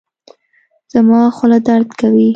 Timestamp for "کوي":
1.99-2.29